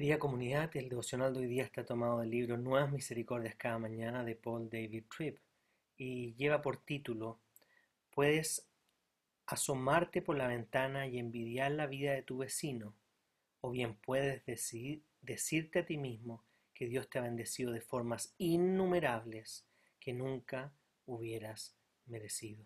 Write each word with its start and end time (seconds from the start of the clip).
Querida 0.00 0.18
comunidad, 0.18 0.74
el 0.78 0.88
devocional 0.88 1.34
de 1.34 1.40
hoy 1.40 1.46
día 1.46 1.62
está 1.62 1.84
tomado 1.84 2.20
del 2.20 2.30
libro 2.30 2.56
Nuevas 2.56 2.90
Misericordias 2.90 3.54
cada 3.56 3.78
mañana 3.78 4.24
de 4.24 4.34
Paul 4.34 4.70
David 4.70 5.04
Tripp 5.14 5.36
y 5.98 6.32
lleva 6.36 6.62
por 6.62 6.78
título 6.78 7.38
Puedes 8.08 8.66
asomarte 9.44 10.22
por 10.22 10.38
la 10.38 10.46
ventana 10.46 11.06
y 11.06 11.18
envidiar 11.18 11.72
la 11.72 11.86
vida 11.86 12.12
de 12.12 12.22
tu 12.22 12.38
vecino, 12.38 12.96
o 13.60 13.70
bien 13.70 13.94
puedes 13.94 14.42
decirte 15.20 15.80
a 15.80 15.84
ti 15.84 15.98
mismo 15.98 16.46
que 16.72 16.86
Dios 16.86 17.10
te 17.10 17.18
ha 17.18 17.22
bendecido 17.22 17.70
de 17.70 17.82
formas 17.82 18.34
innumerables 18.38 19.66
que 20.00 20.14
nunca 20.14 20.72
hubieras 21.04 21.76
merecido. 22.06 22.64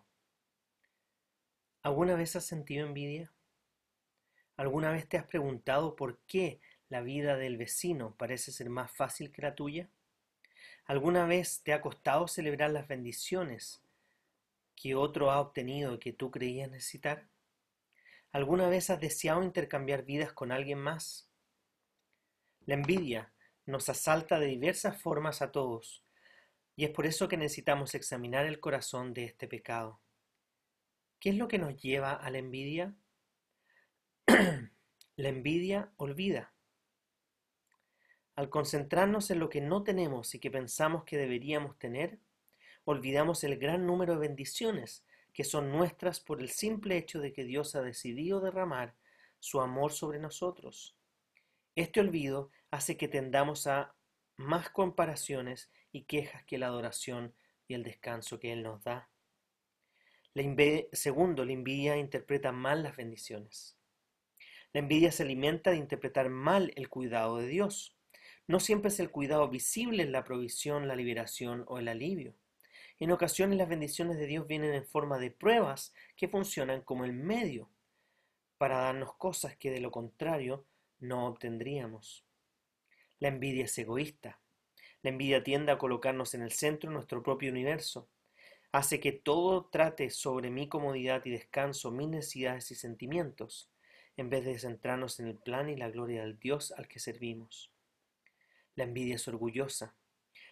¿Alguna 1.82 2.14
vez 2.14 2.36
has 2.36 2.44
sentido 2.44 2.86
envidia? 2.86 3.32
¿Alguna 4.56 4.92
vez 4.92 5.08
te 5.08 5.18
has 5.18 5.27
preguntado 5.27 5.96
por 5.96 6.20
qué 6.28 6.60
la 6.94 7.02
vida 7.02 7.36
del 7.36 7.56
vecino 7.56 8.14
parece 8.16 8.52
ser 8.52 8.70
más 8.70 8.88
fácil 8.88 9.32
que 9.32 9.42
la 9.42 9.56
tuya? 9.56 9.88
¿Alguna 10.84 11.26
vez 11.26 11.60
te 11.64 11.72
ha 11.72 11.80
costado 11.80 12.28
celebrar 12.28 12.70
las 12.70 12.86
bendiciones 12.86 13.82
que 14.76 14.94
otro 14.94 15.32
ha 15.32 15.40
obtenido 15.40 15.94
y 15.94 15.98
que 15.98 16.12
tú 16.12 16.30
creías 16.30 16.70
necesitar? 16.70 17.26
¿Alguna 18.30 18.68
vez 18.68 18.90
has 18.90 19.00
deseado 19.00 19.42
intercambiar 19.42 20.04
vidas 20.04 20.32
con 20.32 20.52
alguien 20.52 20.78
más? 20.78 21.28
La 22.64 22.74
envidia 22.74 23.32
nos 23.66 23.88
asalta 23.88 24.38
de 24.38 24.46
diversas 24.46 25.02
formas 25.02 25.42
a 25.42 25.50
todos, 25.50 26.04
y 26.76 26.84
es 26.84 26.90
por 26.90 27.06
eso 27.06 27.26
que 27.26 27.36
necesitamos 27.36 27.96
examinar 27.96 28.46
el 28.46 28.60
corazón 28.60 29.14
de 29.14 29.24
este 29.24 29.48
pecado. 29.48 29.98
¿Qué 31.18 31.30
es 31.30 31.36
lo 31.38 31.48
que 31.48 31.58
nos 31.58 31.76
lleva 31.76 32.12
a 32.12 32.30
la 32.30 32.38
envidia? 32.38 32.94
la 35.16 35.28
envidia 35.28 35.90
olvida. 35.96 36.53
Al 38.36 38.50
concentrarnos 38.50 39.30
en 39.30 39.38
lo 39.38 39.48
que 39.48 39.60
no 39.60 39.82
tenemos 39.82 40.34
y 40.34 40.38
que 40.40 40.50
pensamos 40.50 41.04
que 41.04 41.16
deberíamos 41.16 41.78
tener, 41.78 42.18
olvidamos 42.84 43.44
el 43.44 43.58
gran 43.58 43.86
número 43.86 44.14
de 44.14 44.28
bendiciones 44.28 45.04
que 45.34 45.44
son 45.44 45.72
nuestras 45.72 46.20
por 46.20 46.40
el 46.40 46.48
simple 46.48 46.96
hecho 46.96 47.20
de 47.20 47.32
que 47.32 47.44
Dios 47.44 47.74
ha 47.74 47.82
decidido 47.82 48.40
derramar 48.40 48.94
su 49.40 49.60
amor 49.60 49.92
sobre 49.92 50.20
nosotros. 50.20 50.96
Este 51.74 52.00
olvido 52.00 52.50
hace 52.70 52.96
que 52.96 53.08
tendamos 53.08 53.66
a 53.66 53.94
más 54.36 54.70
comparaciones 54.70 55.70
y 55.90 56.05
quejas 56.05 56.44
que 56.44 56.56
la 56.56 56.66
adoración 56.66 57.34
y 57.66 57.74
el 57.74 57.82
descanso 57.82 58.38
que 58.38 58.52
Él 58.52 58.62
nos 58.62 58.82
da. 58.84 59.08
segundo, 60.92 61.45
la 61.45 61.52
envidia 61.52 61.96
interpreta 61.96 62.52
mal 62.52 62.84
las 62.84 62.96
bendiciones. 62.96 63.77
La 64.72 64.80
envidia 64.80 65.11
se 65.12 65.24
alimenta 65.24 65.70
de 65.70 65.77
interpretar 65.77 66.30
mal 66.30 66.72
el 66.77 66.89
cuidado 66.89 67.39
de 67.39 67.46
Dios. 67.46 67.93
No 68.46 68.60
siempre 68.60 68.88
es 68.88 69.00
el 69.00 69.10
cuidado 69.10 69.48
visible 69.48 70.05
la 70.05 70.24
provisión, 70.24 70.86
la 70.86 70.96
liberación 70.96 71.64
o 71.66 71.78
el 71.78 71.88
alivio. 71.88 72.34
En 73.00 73.10
ocasiones 73.10 73.58
las 73.58 73.68
bendiciones 73.68 74.18
de 74.18 74.27
Dios 74.27 74.46
vienen 74.46 74.74
en 74.74 74.86
forma 74.86 75.18
de 75.18 75.30
pruebas 75.30 75.94
que 76.16 76.28
funcionan 76.28 76.83
como 76.83 77.04
el 77.04 77.12
medio 77.12 77.70
para 78.58 78.78
darnos 78.78 79.14
cosas 79.14 79.56
que 79.56 79.70
de 79.70 79.80
lo 79.80 79.90
contrario 79.90 80.64
no 81.00 81.27
obtendríamos. 81.27 82.24
La 83.18 83.28
envidia 83.28 83.64
es 83.64 83.77
egoísta. 83.78 84.40
La 85.02 85.10
envidia 85.10 85.42
tiende 85.42 85.72
a 85.72 85.78
colocarnos 85.78 86.34
en 86.34 86.42
el 86.42 86.52
centro 86.52 86.90
de 86.90 86.94
nuestro 86.94 87.22
propio 87.22 87.50
universo. 87.50 88.08
Hace 88.72 89.00
que 89.00 89.12
todo 89.12 89.66
trate 89.66 90.10
sobre 90.10 90.50
mi 90.50 90.68
comodidad 90.68 91.24
y 91.24 91.30
descanso, 91.30 91.90
mis 91.90 92.08
necesidades 92.08 92.70
y 92.70 92.74
sentimientos, 92.74 93.70
en 94.16 94.30
vez 94.30 94.44
de 94.44 94.58
centrarnos 94.58 95.18
en 95.20 95.28
el 95.28 95.36
plan 95.36 95.68
y 95.68 95.77
la 95.77 95.90
gloria 95.90 96.22
del 96.22 96.38
Dios 96.38 96.72
al 96.72 96.88
que 96.88 97.00
servimos. 97.00 97.73
La 98.77 98.85
envidia 98.85 99.17
es 99.17 99.29
orgullosa. 99.29 99.95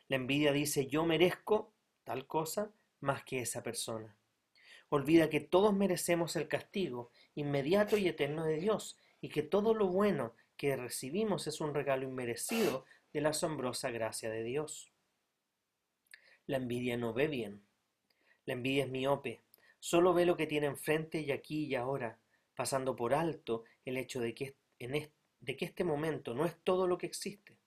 La 0.08 0.16
envidia 0.16 0.52
dice 0.52 0.86
yo 0.86 1.04
merezco 1.04 1.72
tal 2.04 2.26
cosa 2.26 2.72
más 3.00 3.24
que 3.24 3.40
esa 3.40 3.62
persona. 3.62 4.16
Olvida 4.88 5.30
que 5.30 5.40
todos 5.40 5.74
merecemos 5.74 6.36
el 6.36 6.48
castigo 6.48 7.10
inmediato 7.34 7.96
y 7.96 8.08
eterno 8.08 8.44
de 8.44 8.58
Dios 8.58 8.98
y 9.20 9.30
que 9.30 9.42
todo 9.42 9.74
lo 9.74 9.88
bueno 9.88 10.34
que 10.56 10.76
recibimos 10.76 11.46
es 11.46 11.60
un 11.60 11.74
regalo 11.74 12.04
inmerecido 12.04 12.84
de 13.12 13.20
la 13.22 13.30
asombrosa 13.30 13.90
gracia 13.90 14.30
de 14.30 14.42
Dios. 14.42 14.92
La 16.46 16.58
envidia 16.58 16.96
no 16.96 17.14
ve 17.14 17.28
bien. 17.28 17.62
La 18.44 18.54
envidia 18.54 18.84
es 18.84 18.90
miope. 18.90 19.42
Solo 19.80 20.12
ve 20.12 20.26
lo 20.26 20.36
que 20.36 20.46
tiene 20.46 20.66
enfrente 20.66 21.20
y 21.20 21.32
aquí 21.32 21.64
y 21.64 21.74
ahora, 21.74 22.20
pasando 22.54 22.94
por 22.94 23.14
alto 23.14 23.64
el 23.84 23.96
hecho 23.96 24.20
de 24.20 24.34
que, 24.34 24.56
en 24.78 25.10
de 25.40 25.56
que 25.56 25.64
este 25.64 25.84
momento 25.84 26.34
no 26.34 26.44
es 26.44 26.56
todo 26.62 26.86
lo 26.86 26.98
que 26.98 27.06
existe. 27.06 27.61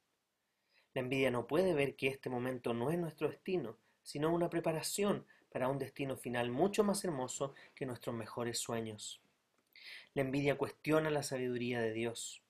La 0.96 1.02
envidia 1.02 1.30
no 1.30 1.46
puede 1.46 1.74
ver 1.74 1.98
que 1.98 2.08
este 2.08 2.30
momento 2.30 2.74
no 2.74 2.90
es 2.90 2.98
nuestro 2.98 3.30
destino, 3.30 3.78
sino 4.02 4.34
una 4.34 4.50
preparación 4.50 5.26
para 5.52 5.68
un 5.68 5.78
destino 5.78 6.16
final 6.16 6.50
mucho 6.52 6.86
más 6.86 7.04
hermoso 7.04 7.54
que 7.76 7.86
nuestros 7.86 8.16
mejores 8.16 8.60
sueños. 8.60 9.22
La 10.14 10.22
envidia 10.22 10.58
cuestiona 10.58 11.10
la 11.10 11.22
sabiduría 11.22 11.82
de 11.82 11.92
Dios. 11.92 12.42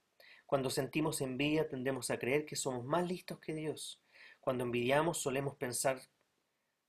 Cuando 0.46 0.70
sentimos 0.70 1.22
envidia 1.22 1.68
tendemos 1.68 2.12
a 2.12 2.20
creer 2.20 2.46
que 2.46 2.56
somos 2.56 2.86
más 2.86 3.08
listos 3.08 3.40
que 3.40 3.56
Dios. 3.56 4.00
Cuando 4.40 4.64
envidiamos 4.64 5.18
solemos 5.18 5.56
pensar 5.56 6.00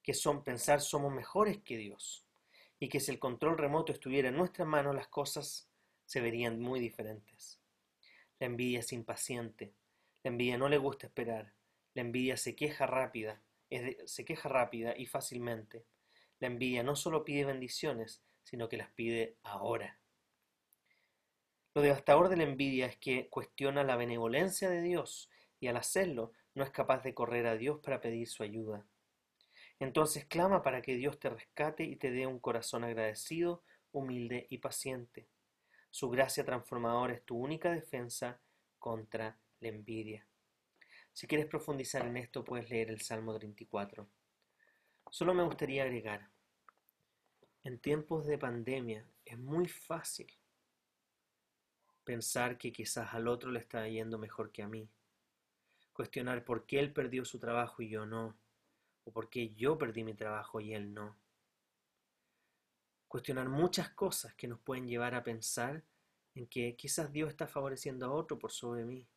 que 0.03 0.13
son 0.13 0.45
pensar 0.45 0.83
somos 0.83 1.11
mejores 1.11 1.57
que 1.63 1.79
Dios 1.79 2.27
y 2.79 2.91
que 2.91 3.01
si 3.01 3.11
el 3.11 3.19
control 3.19 3.57
remoto 3.57 3.93
estuviera 3.93 4.29
en 4.29 4.37
nuestras 4.37 4.69
manos 4.69 4.95
las 4.95 5.09
cosas 5.09 5.71
se 6.05 6.21
verían 6.21 6.61
muy 6.61 6.81
diferentes. 6.81 7.59
La 8.39 8.47
envidia 8.47 8.81
es 8.81 8.93
impaciente, 8.93 9.73
la 10.27 10.31
envidia 10.31 10.59
no 10.59 10.69
le 10.69 10.79
gusta 10.79 11.07
esperar. 11.07 11.53
La 11.95 12.03
envidia 12.03 12.37
se 12.37 12.57
queja 12.57 12.85
rápida, 12.85 13.41
se 14.07 14.25
queja 14.25 14.49
rápida 14.49 14.93
y 14.97 15.07
fácilmente. 15.07 15.87
La 16.41 16.49
envidia 16.49 16.83
no 16.83 16.97
solo 16.97 17.23
pide 17.23 17.45
bendiciones, 17.45 18.25
sino 18.43 18.69
que 18.69 18.77
las 18.77 18.91
pide 18.91 19.37
ahora. 19.45 20.01
Lo 21.77 21.83
devastador 21.83 22.29
de 22.29 22.39
la 22.39 22.43
envidia 22.43 22.87
es 22.87 22.97
que 22.97 23.29
cuestiona 23.29 23.85
la 23.85 23.95
benevolencia 23.95 24.69
de 24.69 24.83
Dios 24.83 25.31
y 25.61 25.69
al 25.69 25.77
hacerlo 25.77 26.33
no 26.55 26.65
es 26.65 26.71
capaz 26.71 27.05
de 27.05 27.15
correr 27.15 27.47
a 27.47 27.55
Dios 27.55 27.79
para 27.79 28.01
pedir 28.01 28.27
su 28.27 28.43
ayuda. 28.43 28.85
Entonces 29.79 30.25
clama 30.25 30.65
para 30.65 30.83
que 30.83 30.97
Dios 30.97 31.21
te 31.21 31.31
rescate 31.31 31.85
y 31.85 31.95
te 31.95 32.11
dé 32.11 32.27
un 32.27 32.41
corazón 32.41 32.83
agradecido, 32.83 33.63
humilde 33.93 34.49
y 34.51 34.59
paciente. 34.59 35.29
Su 35.93 36.11
gracia 36.11 36.45
transformadora 36.45 37.15
es 37.15 37.25
tu 37.25 37.39
única 37.39 37.71
defensa 37.71 38.41
contra 38.81 39.39
la 39.61 39.69
envidia. 39.69 40.27
Si 41.13 41.27
quieres 41.27 41.47
profundizar 41.47 42.07
en 42.07 42.17
esto, 42.17 42.45
puedes 42.45 42.69
leer 42.69 42.91
el 42.91 43.01
Salmo 43.01 43.35
34. 43.37 44.09
Solo 45.11 45.35
me 45.35 45.45
gustaría 45.45 45.85
agregar, 45.85 46.29
en 47.67 47.81
tiempos 47.81 48.27
de 48.27 48.39
pandemia 48.39 49.05
es 49.25 49.39
muy 49.39 49.67
fácil 49.67 50.29
pensar 52.05 52.59
que 52.59 52.71
quizás 52.71 53.13
al 53.13 53.27
otro 53.27 53.51
le 53.51 53.59
está 53.59 53.89
yendo 53.89 54.19
mejor 54.19 54.53
que 54.53 54.63
a 54.63 54.69
mí. 54.69 54.89
Cuestionar 55.93 56.45
por 56.45 56.65
qué 56.65 56.79
él 56.79 56.93
perdió 56.93 57.25
su 57.25 57.41
trabajo 57.41 57.83
y 57.83 57.89
yo 57.89 58.07
no. 58.07 58.37
O 59.03 59.13
por 59.13 59.29
qué 59.29 59.53
yo 59.55 59.77
perdí 59.77 60.05
mi 60.05 60.15
trabajo 60.15 60.61
y 60.61 60.75
él 60.75 60.95
no. 60.95 61.17
Cuestionar 63.09 63.49
muchas 63.49 63.91
cosas 63.91 64.33
que 64.35 64.47
nos 64.47 64.61
pueden 64.61 64.87
llevar 64.87 65.17
a 65.17 65.25
pensar 65.25 65.83
en 66.37 66.47
que 66.47 66.77
quizás 66.77 67.13
Dios 67.13 67.31
está 67.31 67.49
favoreciendo 67.49 68.07
a 68.07 68.13
otro 68.13 68.39
por 68.39 68.53
sobre 68.53 68.85
mí 68.85 69.09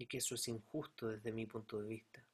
y 0.00 0.06
que 0.06 0.16
eso 0.16 0.34
es 0.34 0.48
injusto 0.48 1.08
desde 1.08 1.30
mi 1.30 1.44
punto 1.44 1.78
de 1.78 1.86
vista. 1.86 2.24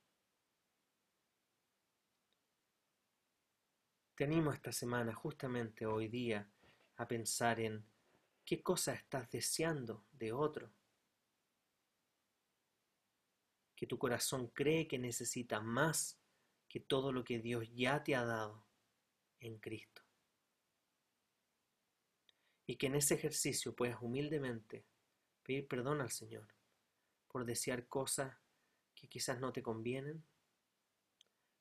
Te 4.15 4.23
animo 4.23 4.53
esta 4.53 4.71
semana, 4.71 5.13
justamente 5.13 5.85
hoy 5.85 6.07
día, 6.07 6.49
a 6.95 7.09
pensar 7.09 7.59
en 7.59 7.85
qué 8.45 8.63
cosa 8.63 8.95
estás 8.95 9.29
deseando 9.33 10.05
de 10.13 10.31
otro. 10.33 10.71
Que 13.75 13.89
tu 13.89 13.99
corazón 13.99 14.47
cree 14.47 14.87
que 14.87 15.01
necesita 15.01 15.59
más 15.59 16.21
que 16.69 16.79
todo 16.79 17.11
lo 17.11 17.25
que 17.25 17.41
Dios 17.41 17.69
ya 17.75 18.05
te 18.05 18.15
ha 18.15 18.25
dado. 18.25 18.65
en 19.41 19.59
Cristo. 19.59 20.03
Y 22.65 22.77
que 22.77 22.87
en 22.87 22.95
ese 22.95 23.15
ejercicio 23.15 23.75
puedas 23.75 24.01
humildemente 24.01 24.87
pedir 25.43 25.69
perdón 25.69 26.01
al 26.01 26.11
Señor 26.11 26.56
por 27.37 27.45
desear 27.45 27.87
cosas 27.87 28.35
que 28.95 29.11
quizás 29.11 29.39
no 29.39 29.53
te 29.53 29.63
convienen, 29.63 30.25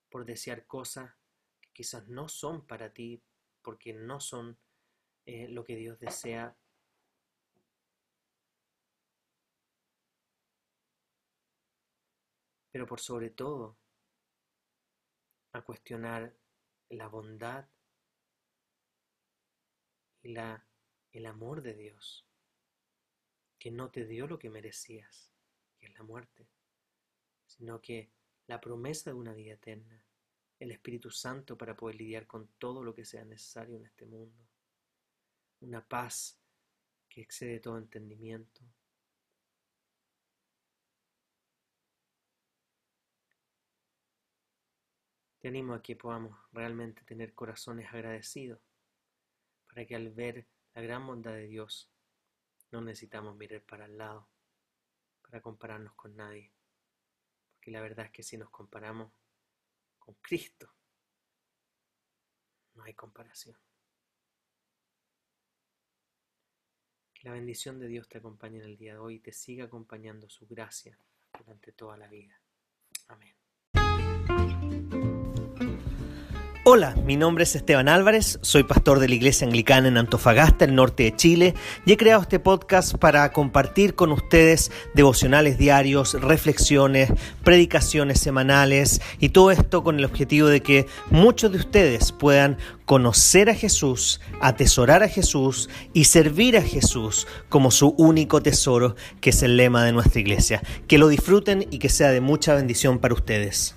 por 0.08 0.24
desear 0.24 0.66
cosas 0.66 1.12
que 1.60 1.68
quizás 1.74 2.08
no 2.08 2.30
son 2.30 2.66
para 2.66 2.94
ti, 2.94 3.22
porque 3.60 3.92
no 3.92 4.18
son 4.18 4.58
eh, 5.26 5.48
lo 5.48 5.64
que 5.64 5.76
Dios 5.76 5.98
desea. 5.98 6.56
Pero 12.72 12.86
por 12.86 12.98
sobre 12.98 13.28
todo, 13.28 13.76
a 15.52 15.60
cuestionar 15.60 16.34
la 16.88 17.08
bondad 17.08 17.68
y 20.22 20.32
la, 20.32 20.66
el 21.12 21.26
amor 21.26 21.60
de 21.60 21.74
Dios, 21.74 22.26
que 23.58 23.70
no 23.70 23.90
te 23.90 24.06
dio 24.06 24.26
lo 24.26 24.38
que 24.38 24.48
merecías, 24.48 25.35
la 25.94 26.02
muerte, 26.02 26.48
sino 27.46 27.80
que 27.80 28.10
la 28.46 28.60
promesa 28.60 29.10
de 29.10 29.16
una 29.16 29.34
vida 29.34 29.54
eterna, 29.54 30.04
el 30.58 30.70
Espíritu 30.70 31.10
Santo 31.10 31.56
para 31.56 31.76
poder 31.76 31.96
lidiar 31.96 32.26
con 32.26 32.48
todo 32.58 32.82
lo 32.82 32.94
que 32.94 33.04
sea 33.04 33.24
necesario 33.24 33.76
en 33.76 33.86
este 33.86 34.06
mundo, 34.06 34.46
una 35.60 35.86
paz 35.86 36.38
que 37.08 37.20
excede 37.22 37.60
todo 37.60 37.78
entendimiento, 37.78 38.62
Te 45.46 45.50
animo 45.50 45.74
a 45.74 45.80
que 45.80 45.94
podamos 45.94 46.36
realmente 46.50 47.04
tener 47.04 47.32
corazones 47.32 47.86
agradecidos, 47.92 48.58
para 49.68 49.86
que 49.86 49.94
al 49.94 50.10
ver 50.10 50.48
la 50.74 50.82
gran 50.82 51.06
bondad 51.06 51.34
de 51.34 51.46
Dios 51.46 51.88
no 52.72 52.80
necesitamos 52.80 53.36
mirar 53.36 53.62
para 53.62 53.84
el 53.84 53.96
lado, 53.96 54.28
para 55.26 55.42
compararnos 55.42 55.94
con 55.94 56.16
nadie, 56.16 56.52
porque 57.52 57.70
la 57.70 57.80
verdad 57.80 58.06
es 58.06 58.12
que 58.12 58.22
si 58.22 58.38
nos 58.38 58.50
comparamos 58.50 59.12
con 59.98 60.14
Cristo, 60.22 60.72
no 62.74 62.84
hay 62.84 62.94
comparación. 62.94 63.58
Que 67.12 67.28
la 67.28 67.32
bendición 67.32 67.78
de 67.78 67.88
Dios 67.88 68.08
te 68.08 68.18
acompañe 68.18 68.58
en 68.58 68.64
el 68.64 68.76
día 68.76 68.92
de 68.92 68.98
hoy 68.98 69.14
y 69.16 69.20
te 69.20 69.32
siga 69.32 69.64
acompañando 69.64 70.28
su 70.28 70.46
gracia 70.46 70.98
durante 71.38 71.72
toda 71.72 71.96
la 71.96 72.08
vida. 72.08 72.40
Amén. 73.08 73.34
Hola, 76.68 76.96
mi 77.06 77.14
nombre 77.14 77.44
es 77.44 77.54
Esteban 77.54 77.88
Álvarez, 77.88 78.40
soy 78.42 78.64
pastor 78.64 78.98
de 78.98 79.08
la 79.08 79.14
Iglesia 79.14 79.46
Anglicana 79.46 79.86
en 79.86 79.98
Antofagasta, 79.98 80.64
el 80.64 80.74
norte 80.74 81.04
de 81.04 81.14
Chile, 81.14 81.54
y 81.84 81.92
he 81.92 81.96
creado 81.96 82.22
este 82.22 82.40
podcast 82.40 82.96
para 82.96 83.30
compartir 83.30 83.94
con 83.94 84.10
ustedes 84.10 84.72
devocionales 84.92 85.58
diarios, 85.58 86.20
reflexiones, 86.20 87.12
predicaciones 87.44 88.18
semanales 88.18 89.00
y 89.20 89.28
todo 89.28 89.52
esto 89.52 89.84
con 89.84 90.00
el 90.00 90.04
objetivo 90.04 90.48
de 90.48 90.60
que 90.60 90.86
muchos 91.08 91.52
de 91.52 91.58
ustedes 91.58 92.10
puedan 92.10 92.58
conocer 92.84 93.48
a 93.48 93.54
Jesús, 93.54 94.20
atesorar 94.40 95.04
a 95.04 95.08
Jesús 95.08 95.70
y 95.92 96.06
servir 96.06 96.56
a 96.56 96.62
Jesús 96.62 97.28
como 97.48 97.70
su 97.70 97.94
único 97.96 98.42
tesoro, 98.42 98.96
que 99.20 99.30
es 99.30 99.40
el 99.44 99.56
lema 99.56 99.84
de 99.84 99.92
nuestra 99.92 100.20
iglesia. 100.20 100.64
Que 100.88 100.98
lo 100.98 101.06
disfruten 101.06 101.64
y 101.70 101.78
que 101.78 101.90
sea 101.90 102.10
de 102.10 102.20
mucha 102.20 102.56
bendición 102.56 102.98
para 102.98 103.14
ustedes. 103.14 103.75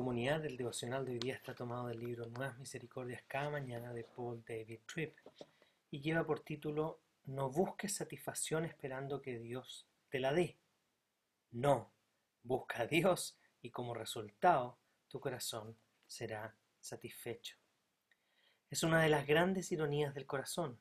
Comunidad, 0.00 0.42
el 0.46 0.56
devocional 0.56 1.04
de 1.04 1.12
hoy 1.12 1.18
día 1.18 1.34
está 1.34 1.54
tomado 1.54 1.88
del 1.88 2.00
libro 2.00 2.24
Nuevas 2.24 2.58
Misericordias 2.58 3.22
cada 3.28 3.50
mañana 3.50 3.92
de 3.92 4.04
Paul 4.04 4.42
David 4.48 4.78
Tripp 4.90 5.14
y 5.90 6.00
lleva 6.00 6.24
por 6.24 6.40
título 6.40 7.02
No 7.26 7.50
busques 7.50 7.96
satisfacción 7.96 8.64
esperando 8.64 9.20
que 9.20 9.38
Dios 9.38 9.86
te 10.08 10.18
la 10.18 10.32
dé. 10.32 10.56
No, 11.50 11.92
busca 12.42 12.80
a 12.80 12.86
Dios 12.86 13.38
y 13.60 13.68
como 13.68 13.92
resultado 13.92 14.78
tu 15.06 15.20
corazón 15.20 15.76
será 16.06 16.56
satisfecho. 16.80 17.58
Es 18.70 18.82
una 18.82 19.02
de 19.02 19.10
las 19.10 19.26
grandes 19.26 19.70
ironías 19.70 20.14
del 20.14 20.24
corazón. 20.24 20.80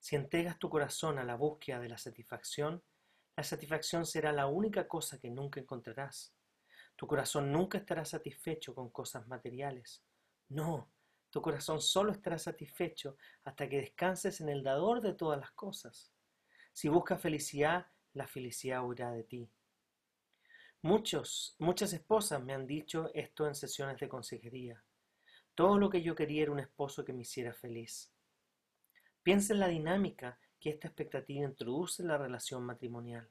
Si 0.00 0.16
entregas 0.16 0.58
tu 0.58 0.68
corazón 0.68 1.20
a 1.20 1.24
la 1.24 1.36
búsqueda 1.36 1.78
de 1.78 1.88
la 1.88 1.98
satisfacción, 1.98 2.82
la 3.36 3.44
satisfacción 3.44 4.06
será 4.06 4.32
la 4.32 4.48
única 4.48 4.88
cosa 4.88 5.20
que 5.20 5.30
nunca 5.30 5.60
encontrarás 5.60 6.35
tu 6.96 7.06
corazón 7.06 7.52
nunca 7.52 7.78
estará 7.78 8.04
satisfecho 8.04 8.74
con 8.74 8.90
cosas 8.90 9.28
materiales. 9.28 10.02
No, 10.48 10.90
tu 11.30 11.42
corazón 11.42 11.80
solo 11.80 12.12
estará 12.12 12.38
satisfecho 12.38 13.16
hasta 13.44 13.68
que 13.68 13.80
descanses 13.80 14.40
en 14.40 14.48
el 14.48 14.62
dador 14.62 15.02
de 15.02 15.12
todas 15.12 15.38
las 15.38 15.52
cosas. 15.52 16.10
Si 16.72 16.88
buscas 16.88 17.20
felicidad, 17.20 17.86
la 18.14 18.26
felicidad 18.26 18.84
huirá 18.84 19.12
de 19.12 19.24
ti. 19.24 19.50
Muchos, 20.82 21.56
muchas 21.58 21.92
esposas 21.92 22.42
me 22.42 22.54
han 22.54 22.66
dicho 22.66 23.10
esto 23.12 23.46
en 23.46 23.54
sesiones 23.54 23.98
de 23.98 24.08
consejería. 24.08 24.82
Todo 25.54 25.78
lo 25.78 25.90
que 25.90 26.02
yo 26.02 26.14
quería 26.14 26.42
era 26.42 26.52
un 26.52 26.60
esposo 26.60 27.04
que 27.04 27.12
me 27.12 27.22
hiciera 27.22 27.52
feliz. 27.52 28.12
Piensa 29.22 29.52
en 29.52 29.60
la 29.60 29.68
dinámica 29.68 30.38
que 30.60 30.70
esta 30.70 30.88
expectativa 30.88 31.44
introduce 31.44 32.02
en 32.02 32.08
la 32.08 32.18
relación 32.18 32.64
matrimonial. 32.64 33.28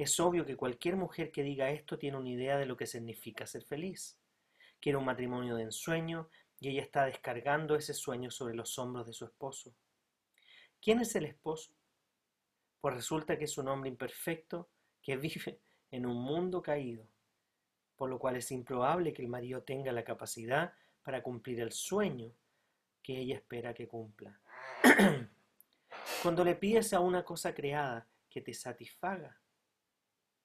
Es 0.00 0.18
obvio 0.18 0.46
que 0.46 0.56
cualquier 0.56 0.96
mujer 0.96 1.30
que 1.30 1.42
diga 1.42 1.68
esto 1.72 1.98
tiene 1.98 2.16
una 2.16 2.30
idea 2.30 2.56
de 2.56 2.64
lo 2.64 2.74
que 2.74 2.86
significa 2.86 3.44
ser 3.44 3.64
feliz. 3.64 4.18
Quiere 4.80 4.96
un 4.96 5.04
matrimonio 5.04 5.56
de 5.56 5.64
ensueño 5.64 6.30
y 6.58 6.70
ella 6.70 6.80
está 6.80 7.04
descargando 7.04 7.76
ese 7.76 7.92
sueño 7.92 8.30
sobre 8.30 8.54
los 8.54 8.78
hombros 8.78 9.06
de 9.06 9.12
su 9.12 9.26
esposo. 9.26 9.74
¿Quién 10.80 11.00
es 11.00 11.14
el 11.16 11.26
esposo? 11.26 11.74
Pues 12.80 12.94
resulta 12.94 13.36
que 13.36 13.44
es 13.44 13.58
un 13.58 13.68
hombre 13.68 13.90
imperfecto 13.90 14.70
que 15.02 15.18
vive 15.18 15.60
en 15.90 16.06
un 16.06 16.16
mundo 16.16 16.62
caído, 16.62 17.06
por 17.94 18.08
lo 18.08 18.18
cual 18.18 18.36
es 18.36 18.50
improbable 18.52 19.12
que 19.12 19.20
el 19.20 19.28
marido 19.28 19.64
tenga 19.64 19.92
la 19.92 20.02
capacidad 20.02 20.72
para 21.02 21.22
cumplir 21.22 21.60
el 21.60 21.72
sueño 21.72 22.32
que 23.02 23.18
ella 23.18 23.34
espera 23.34 23.74
que 23.74 23.86
cumpla. 23.86 24.40
Cuando 26.22 26.42
le 26.42 26.54
pides 26.54 26.94
a 26.94 27.00
una 27.00 27.22
cosa 27.22 27.54
creada 27.54 28.08
que 28.30 28.40
te 28.40 28.54
satisfaga, 28.54 29.38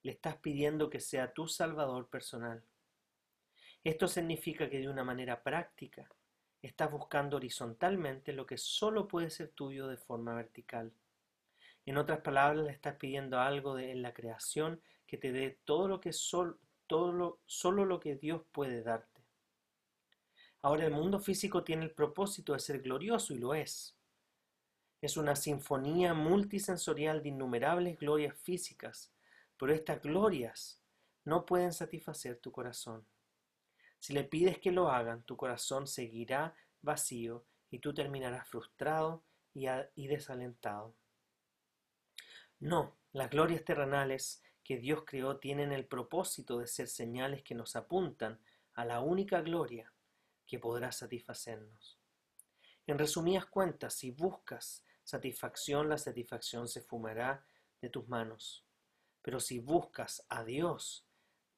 le 0.06 0.12
estás 0.12 0.36
pidiendo 0.38 0.88
que 0.88 1.00
sea 1.00 1.34
tu 1.34 1.48
salvador 1.48 2.08
personal. 2.08 2.62
Esto 3.84 4.08
significa 4.08 4.70
que 4.70 4.78
de 4.78 4.88
una 4.88 5.04
manera 5.04 5.42
práctica 5.42 6.08
estás 6.62 6.92
buscando 6.92 7.38
horizontalmente 7.38 8.32
lo 8.32 8.46
que 8.46 8.60
solo 8.60 9.08
puede 9.08 9.32
ser 9.32 9.50
tuyo 9.50 9.88
de 9.88 9.98
forma 9.98 10.36
vertical. 10.36 10.94
En 11.88 11.98
otras 11.98 12.20
palabras, 12.20 12.66
le 12.66 12.72
estás 12.72 12.98
pidiendo 12.98 13.40
algo 13.40 13.74
de, 13.74 13.90
en 13.92 14.04
la 14.04 14.14
creación 14.14 14.80
que 15.08 15.18
te 15.18 15.32
dé 15.32 15.58
todo 15.66 15.88
lo 15.88 16.00
que 16.00 16.14
sol, 16.14 16.60
solo 17.48 17.86
lo 17.86 18.00
que 18.00 18.16
Dios 18.16 18.44
puede 18.52 18.84
darte. 18.84 19.24
Ahora 20.62 20.86
el 20.86 20.92
mundo 20.92 21.20
físico 21.20 21.64
tiene 21.64 21.84
el 21.84 21.92
propósito 21.92 22.54
de 22.54 22.60
ser 22.60 22.80
glorioso 22.84 23.34
y 23.34 23.40
lo 23.40 23.56
es. 23.56 23.96
Es 25.02 25.18
una 25.18 25.36
sinfonía 25.36 26.14
multisensorial 26.14 27.24
de 27.24 27.30
innumerables 27.30 27.98
glorias 27.98 28.36
físicas 28.36 29.15
pero 29.58 29.74
estas 29.74 30.02
glorias 30.02 30.82
no 31.24 31.46
pueden 31.46 31.74
satisfacer 31.74 32.38
tu 32.38 32.52
corazón. 32.52 33.06
Si 34.00 34.14
le 34.14 34.24
pides 34.24 34.60
que 34.60 34.72
lo 34.72 34.90
hagan, 34.90 35.24
tu 35.24 35.38
corazón 35.38 35.88
seguirá 35.88 36.56
vacío 36.82 37.46
y 37.72 37.80
tú 37.80 37.94
terminarás 37.94 38.48
frustrado 38.48 39.24
y, 39.54 39.66
y 39.96 40.08
desalentado. 40.08 40.96
No, 42.60 42.98
las 43.12 43.30
glorias 43.30 43.64
terrenales 43.64 44.44
que 44.64 44.78
Dios 44.78 45.04
creó 45.06 45.38
tienen 45.38 45.72
el 45.72 45.86
propósito 45.86 46.60
de 46.60 46.68
ser 46.68 46.88
señales 46.88 47.44
que 47.44 47.56
nos 47.56 47.76
apuntan 47.76 48.40
a 48.74 48.84
la 48.86 49.00
única 49.00 49.42
gloria 49.42 49.94
que 50.46 50.60
podrá 50.60 50.92
satisfacernos. 50.92 52.00
En 52.88 52.98
resumidas 52.98 53.46
cuentas, 53.46 53.94
si 53.96 54.12
buscas 54.12 54.84
satisfacción, 55.04 55.90
la 55.90 55.98
satisfacción 55.98 56.68
se 56.68 56.82
fumará 56.82 57.46
de 57.82 57.90
tus 57.90 58.08
manos. 58.08 58.65
Pero 59.26 59.40
si 59.40 59.58
buscas 59.58 60.24
a 60.30 60.44
Dios, 60.44 61.04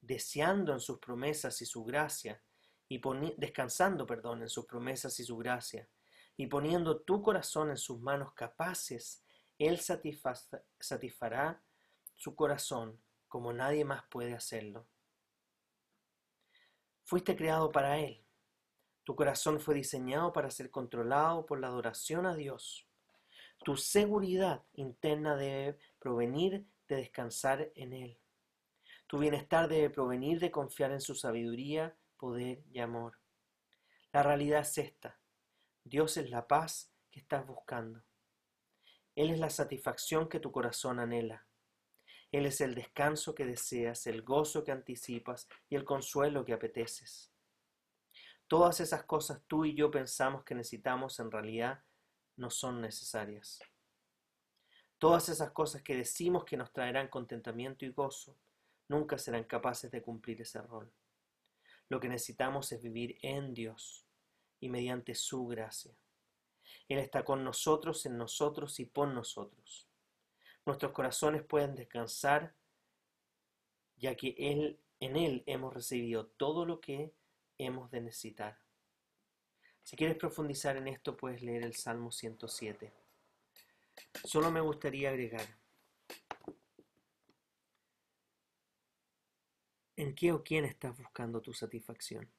deseando 0.00 0.72
en 0.72 0.80
sus 0.80 0.98
promesas 1.00 1.60
y 1.60 1.66
su 1.66 1.84
gracia, 1.84 2.42
y 2.88 2.98
descansando, 3.36 4.06
perdón, 4.06 4.40
en 4.40 4.48
sus 4.48 4.64
promesas 4.64 5.20
y 5.20 5.24
su 5.24 5.36
gracia, 5.36 5.86
y 6.38 6.46
poniendo 6.46 7.02
tu 7.02 7.20
corazón 7.20 7.68
en 7.68 7.76
sus 7.76 8.00
manos 8.00 8.32
capaces, 8.32 9.22
Él 9.58 9.80
satisfará 9.80 11.62
su 12.16 12.34
corazón 12.34 13.02
como 13.28 13.52
nadie 13.52 13.84
más 13.84 14.02
puede 14.08 14.32
hacerlo. 14.32 14.86
Fuiste 17.04 17.36
creado 17.36 17.70
para 17.70 17.98
Él. 17.98 18.24
Tu 19.04 19.14
corazón 19.14 19.60
fue 19.60 19.74
diseñado 19.74 20.32
para 20.32 20.50
ser 20.50 20.70
controlado 20.70 21.44
por 21.44 21.60
la 21.60 21.66
adoración 21.66 22.24
a 22.24 22.34
Dios. 22.34 22.88
Tu 23.62 23.76
seguridad 23.76 24.64
interna 24.72 25.36
debe 25.36 25.78
provenir 25.98 26.66
de 26.88 26.96
descansar 26.96 27.70
en 27.74 27.92
Él. 27.92 28.18
Tu 29.06 29.18
bienestar 29.18 29.68
debe 29.68 29.90
provenir 29.90 30.40
de 30.40 30.50
confiar 30.50 30.92
en 30.92 31.00
su 31.00 31.14
sabiduría, 31.14 31.96
poder 32.16 32.64
y 32.70 32.80
amor. 32.80 33.18
La 34.12 34.22
realidad 34.22 34.60
es 34.60 34.78
esta. 34.78 35.18
Dios 35.84 36.16
es 36.16 36.30
la 36.30 36.46
paz 36.46 36.92
que 37.10 37.20
estás 37.20 37.46
buscando. 37.46 38.02
Él 39.14 39.30
es 39.30 39.38
la 39.38 39.50
satisfacción 39.50 40.28
que 40.28 40.40
tu 40.40 40.52
corazón 40.52 40.98
anhela. 40.98 41.46
Él 42.30 42.44
es 42.44 42.60
el 42.60 42.74
descanso 42.74 43.34
que 43.34 43.46
deseas, 43.46 44.06
el 44.06 44.22
gozo 44.22 44.62
que 44.64 44.72
anticipas 44.72 45.48
y 45.68 45.76
el 45.76 45.84
consuelo 45.84 46.44
que 46.44 46.52
apeteces. 46.52 47.32
Todas 48.46 48.80
esas 48.80 49.04
cosas 49.04 49.42
tú 49.46 49.64
y 49.64 49.74
yo 49.74 49.90
pensamos 49.90 50.44
que 50.44 50.54
necesitamos 50.54 51.18
en 51.20 51.30
realidad 51.30 51.82
no 52.36 52.50
son 52.50 52.80
necesarias. 52.80 53.60
Todas 54.98 55.28
esas 55.28 55.52
cosas 55.52 55.82
que 55.82 55.96
decimos 55.96 56.44
que 56.44 56.56
nos 56.56 56.72
traerán 56.72 57.08
contentamiento 57.08 57.84
y 57.84 57.90
gozo 57.90 58.36
nunca 58.88 59.16
serán 59.16 59.44
capaces 59.44 59.90
de 59.90 60.02
cumplir 60.02 60.40
ese 60.40 60.60
rol. 60.60 60.90
Lo 61.88 62.00
que 62.00 62.08
necesitamos 62.08 62.72
es 62.72 62.82
vivir 62.82 63.18
en 63.22 63.54
Dios 63.54 64.04
y 64.60 64.68
mediante 64.68 65.14
su 65.14 65.46
gracia. 65.46 65.92
Él 66.88 66.98
está 66.98 67.24
con 67.24 67.44
nosotros, 67.44 68.04
en 68.06 68.18
nosotros 68.18 68.80
y 68.80 68.86
por 68.86 69.08
nosotros. 69.08 69.86
Nuestros 70.66 70.92
corazones 70.92 71.42
pueden 71.42 71.74
descansar, 71.74 72.54
ya 73.96 74.16
que 74.16 74.34
él, 74.36 74.78
en 75.00 75.16
Él 75.16 75.42
hemos 75.46 75.72
recibido 75.72 76.26
todo 76.26 76.66
lo 76.66 76.80
que 76.80 77.14
hemos 77.56 77.90
de 77.90 78.00
necesitar. 78.00 78.58
Si 79.82 79.96
quieres 79.96 80.16
profundizar 80.16 80.76
en 80.76 80.88
esto, 80.88 81.16
puedes 81.16 81.42
leer 81.42 81.62
el 81.62 81.74
Salmo 81.74 82.10
107. 82.10 82.92
Solo 84.24 84.50
me 84.50 84.60
gustaría 84.60 85.08
agregar, 85.08 85.46
¿en 89.96 90.14
qué 90.14 90.32
o 90.32 90.42
quién 90.42 90.64
estás 90.64 90.96
buscando 90.96 91.40
tu 91.40 91.54
satisfacción? 91.54 92.30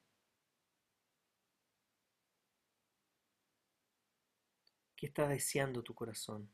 ¿Qué 4.94 5.06
está 5.06 5.26
deseando 5.26 5.82
tu 5.82 5.94
corazón? 5.94 6.50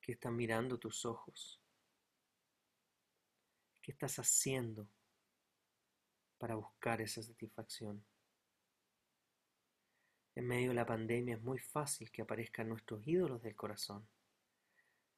¿Qué 0.00 0.12
están 0.12 0.36
mirando 0.36 0.78
tus 0.78 1.06
ojos? 1.06 1.60
¿Qué 3.80 3.92
estás 3.92 4.18
haciendo 4.18 4.88
para 6.38 6.56
buscar 6.56 7.00
esa 7.00 7.22
satisfacción? 7.22 8.04
En 10.34 10.46
medio 10.46 10.68
de 10.68 10.74
la 10.74 10.86
pandemia 10.86 11.34
es 11.34 11.42
muy 11.42 11.58
fácil 11.58 12.10
que 12.10 12.22
aparezcan 12.22 12.68
nuestros 12.68 13.06
ídolos 13.06 13.42
del 13.42 13.54
corazón, 13.54 14.06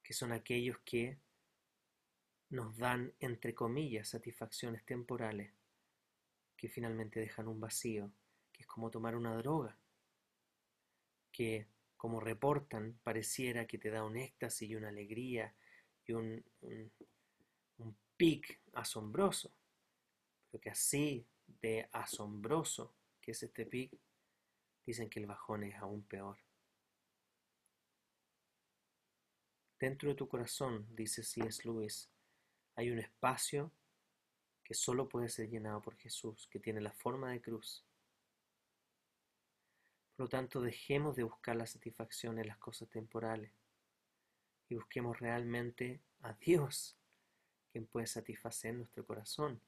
que 0.02 0.12
son 0.12 0.32
aquellos 0.32 0.78
que 0.84 1.18
nos 2.50 2.76
dan, 2.76 3.12
entre 3.20 3.54
comillas, 3.54 4.08
satisfacciones 4.08 4.84
temporales, 4.84 5.52
que 6.56 6.68
finalmente 6.68 7.20
dejan 7.20 7.48
un 7.48 7.60
vacío, 7.60 8.10
que 8.52 8.62
es 8.62 8.66
como 8.66 8.90
tomar 8.90 9.16
una 9.16 9.36
droga, 9.36 9.76
que 11.30 11.66
como 11.96 12.20
reportan, 12.20 12.98
pareciera 13.02 13.66
que 13.66 13.78
te 13.78 13.90
da 13.90 14.04
un 14.04 14.16
éxtasis 14.16 14.68
y 14.68 14.74
una 14.74 14.88
alegría 14.88 15.54
y 16.06 16.12
un, 16.12 16.44
un, 16.60 17.96
pic 18.16 18.60
asombroso, 18.74 19.52
pero 20.50 20.60
que 20.60 20.70
así 20.70 21.26
de 21.60 21.88
asombroso 21.90 22.94
que 23.20 23.32
es 23.32 23.42
este 23.42 23.66
pic, 23.66 23.90
dicen 24.86 25.08
que 25.08 25.20
el 25.20 25.26
bajón 25.26 25.64
es 25.64 25.76
aún 25.76 26.02
peor. 26.02 26.38
Dentro 29.78 30.08
de 30.08 30.14
tu 30.14 30.28
corazón, 30.28 30.86
dice 30.94 31.22
C.S. 31.22 31.62
Lewis, 31.64 32.10
hay 32.76 32.90
un 32.90 32.98
espacio 32.98 33.72
que 34.62 34.74
solo 34.74 35.08
puede 35.08 35.28
ser 35.28 35.48
llenado 35.48 35.82
por 35.82 35.96
Jesús, 35.96 36.48
que 36.50 36.58
tiene 36.58 36.80
la 36.80 36.92
forma 36.92 37.30
de 37.32 37.42
cruz 37.42 37.84
por 40.16 40.26
lo 40.26 40.28
tanto, 40.28 40.60
dejemos 40.60 41.16
de 41.16 41.24
buscar 41.24 41.56
la 41.56 41.66
satisfacción 41.66 42.38
en 42.38 42.46
las 42.46 42.58
cosas 42.58 42.88
temporales 42.88 43.50
y 44.68 44.76
busquemos 44.76 45.18
realmente 45.18 46.00
a 46.22 46.34
Dios, 46.34 46.96
quien 47.72 47.86
puede 47.86 48.06
satisfacer 48.06 48.74
nuestro 48.74 49.04
corazón 49.04 49.60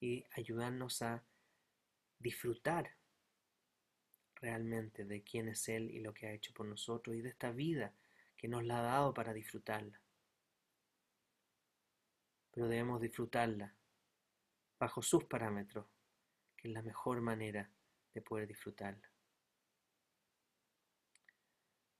y 0.00 0.24
ayudarnos 0.32 1.02
a 1.02 1.22
disfrutar 2.18 2.96
realmente 4.42 5.04
de 5.04 5.22
quién 5.22 5.48
es 5.48 5.68
Él 5.68 5.90
y 5.90 6.00
lo 6.00 6.12
que 6.12 6.26
ha 6.26 6.32
hecho 6.32 6.52
por 6.52 6.66
nosotros 6.66 7.16
y 7.16 7.22
de 7.22 7.30
esta 7.30 7.52
vida 7.52 7.94
que 8.36 8.48
nos 8.48 8.64
la 8.64 8.80
ha 8.80 8.82
dado 8.82 9.14
para 9.14 9.32
disfrutarla. 9.32 10.00
Pero 12.50 12.68
debemos 12.68 13.00
disfrutarla 13.00 13.72
bajo 14.78 15.00
sus 15.00 15.24
parámetros, 15.24 15.86
que 16.56 16.68
es 16.68 16.74
la 16.74 16.82
mejor 16.82 17.20
manera 17.20 17.70
de 18.12 18.20
poder 18.20 18.48
disfrutarla. 18.48 19.08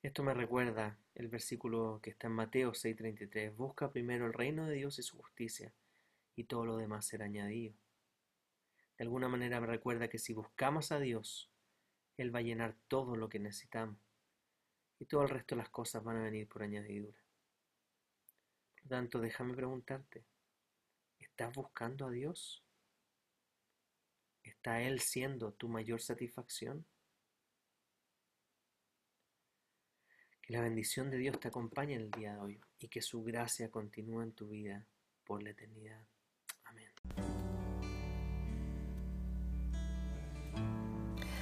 Esto 0.02 0.24
me 0.24 0.34
recuerda 0.34 0.98
el 1.14 1.28
versículo 1.28 2.00
que 2.02 2.10
está 2.10 2.26
en 2.26 2.32
Mateo 2.32 2.74
6:33. 2.74 3.54
Busca 3.54 3.92
primero 3.92 4.26
el 4.26 4.32
reino 4.32 4.66
de 4.66 4.74
Dios 4.74 4.98
y 4.98 5.04
su 5.04 5.16
justicia, 5.16 5.72
y 6.34 6.44
todo 6.44 6.66
lo 6.66 6.76
demás 6.76 7.06
será 7.06 7.26
añadido. 7.26 7.76
De 8.98 9.04
alguna 9.04 9.28
manera 9.28 9.60
me 9.60 9.68
recuerda 9.68 10.08
que 10.08 10.18
si 10.18 10.34
buscamos 10.34 10.90
a 10.90 10.98
Dios, 10.98 11.51
Él 12.16 12.34
va 12.34 12.40
a 12.40 12.42
llenar 12.42 12.76
todo 12.88 13.16
lo 13.16 13.28
que 13.28 13.38
necesitamos, 13.38 13.98
y 14.98 15.06
todo 15.06 15.22
el 15.22 15.30
resto 15.30 15.54
de 15.54 15.62
las 15.62 15.70
cosas 15.70 16.04
van 16.04 16.18
a 16.18 16.22
venir 16.22 16.48
por 16.48 16.62
añadidura. 16.62 17.18
Por 18.76 18.84
lo 18.84 18.88
tanto, 18.88 19.20
déjame 19.20 19.54
preguntarte, 19.54 20.24
¿estás 21.18 21.52
buscando 21.54 22.06
a 22.06 22.10
Dios? 22.10 22.62
¿Está 24.42 24.80
Él 24.82 25.00
siendo 25.00 25.52
tu 25.52 25.68
mayor 25.68 26.00
satisfacción? 26.00 26.86
Que 30.40 30.52
la 30.52 30.60
bendición 30.60 31.10
de 31.10 31.18
Dios 31.18 31.38
te 31.38 31.48
acompañe 31.48 31.94
en 31.94 32.02
el 32.02 32.10
día 32.10 32.34
de 32.34 32.38
hoy 32.38 32.60
y 32.78 32.88
que 32.88 33.02
su 33.02 33.22
gracia 33.22 33.70
continúe 33.70 34.22
en 34.22 34.32
tu 34.32 34.48
vida 34.48 34.86
por 35.24 35.42
la 35.42 35.50
eternidad. 35.50 36.04
Amén. 36.64 36.90